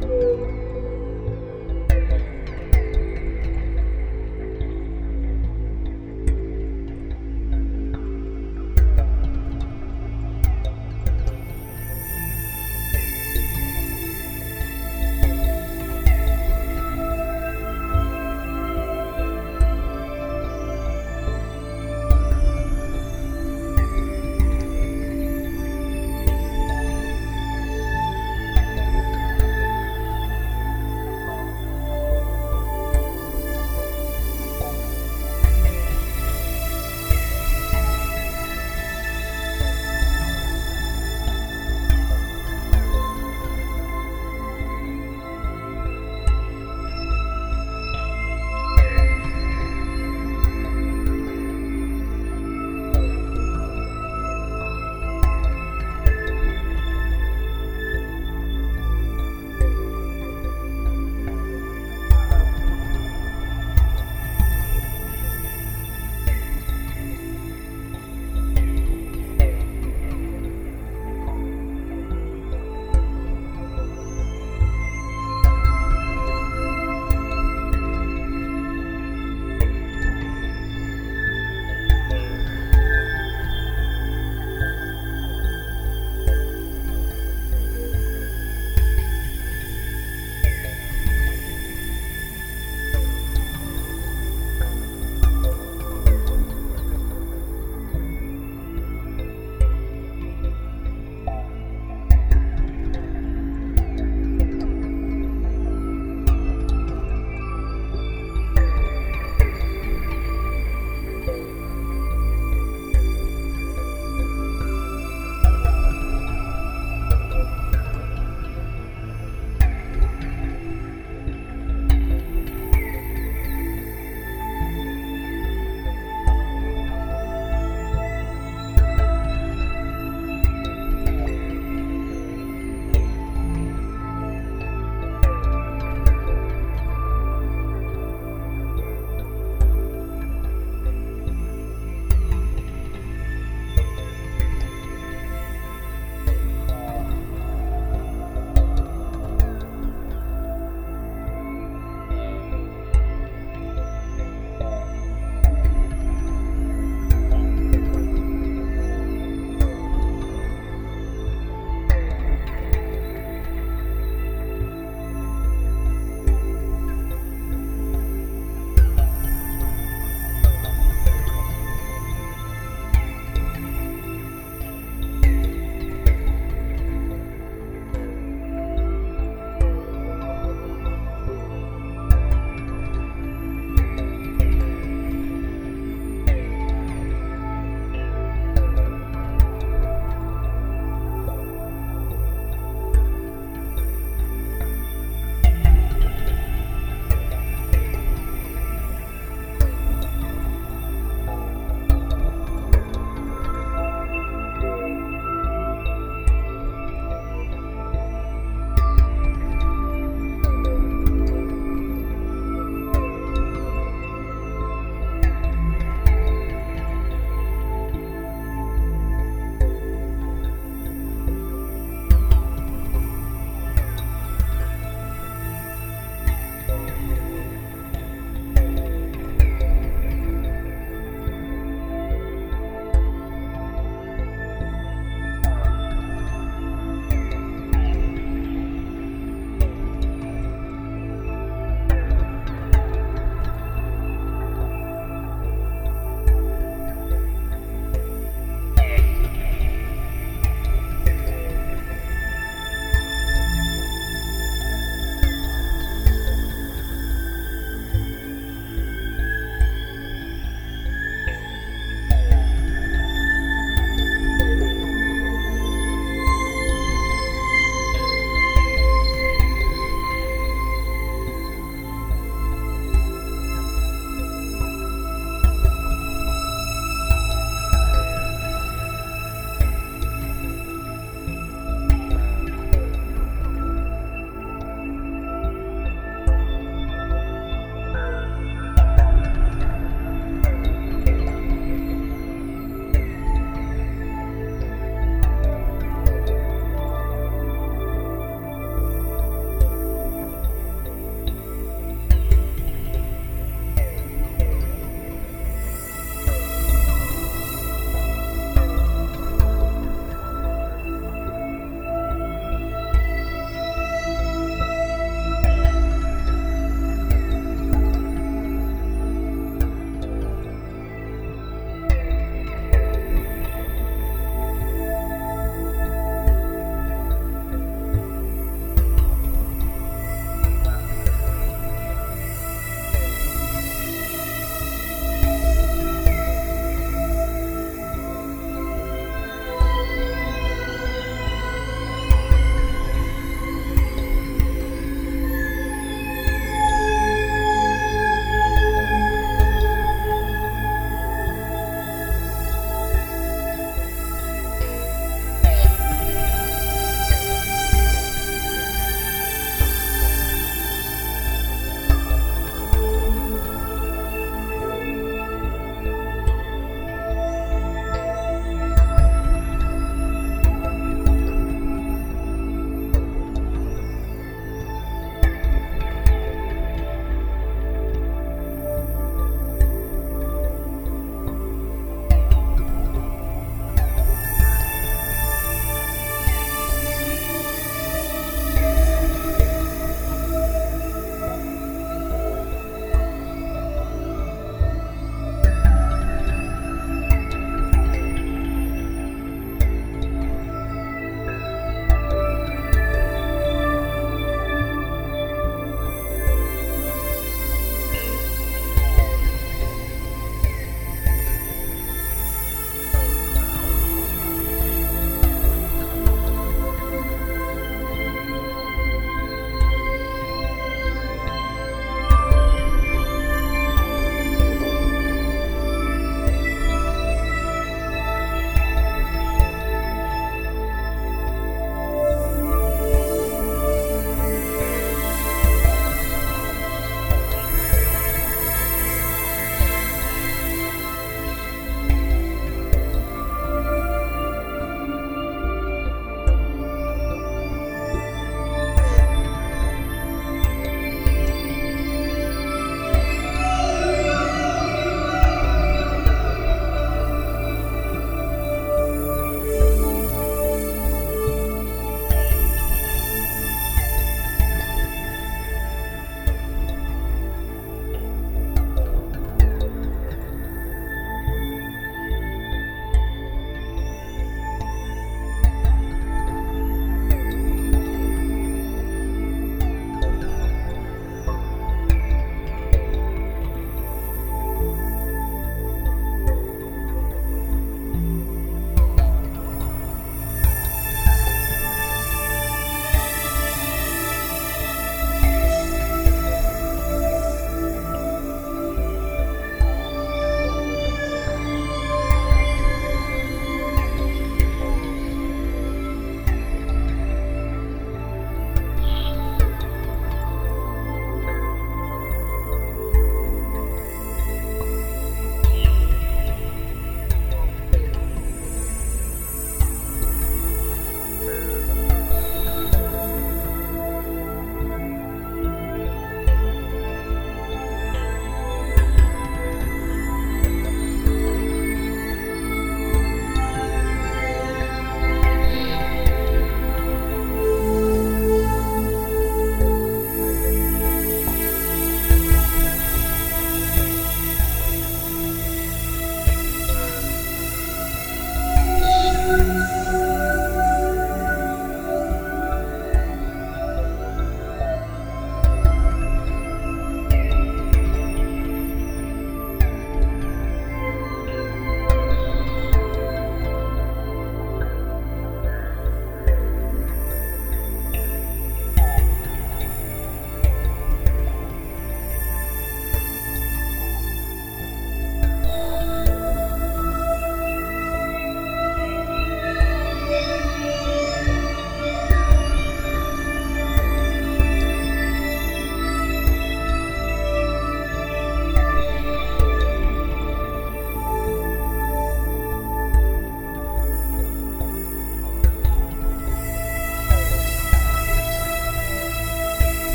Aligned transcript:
Música 0.00 0.59